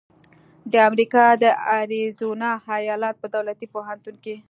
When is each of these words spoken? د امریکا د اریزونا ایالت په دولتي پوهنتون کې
د 0.71 0.73
امریکا 0.89 1.25
د 1.43 1.45
اریزونا 1.77 2.51
ایالت 2.75 3.15
په 3.19 3.27
دولتي 3.35 3.65
پوهنتون 3.73 4.15
کې 4.23 4.35